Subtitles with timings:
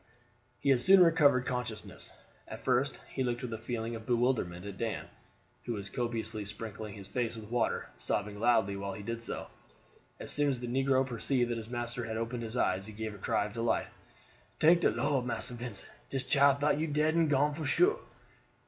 [0.57, 2.11] He had soon recovered consciousness.
[2.47, 5.05] At first he looked with a feeling of bewilderment at Dan,
[5.65, 9.45] who was copiously sprinkling his face with water, sobbing loudly while he did so.
[10.19, 13.13] As soon as the negro perceived that his master had opened his eyes he gave
[13.13, 13.89] a cry of delight.
[14.57, 17.99] "Tank de Lord, Marse Vincent; dis child tought you dead and gone for sure."